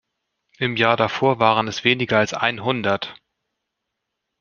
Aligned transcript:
Im 0.57 0.77
Jahr 0.77 0.97
davor 0.97 1.37
waren 1.37 1.67
es 1.67 1.83
weniger 1.83 2.17
als 2.17 2.33
einhundert. 2.33 3.21